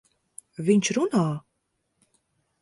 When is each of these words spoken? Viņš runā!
Viņš 0.69 0.89
runā! 0.99 1.21